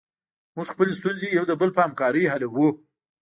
[0.55, 2.67] موږ خپلې ستونزې یو د بل په همکاري حلوو.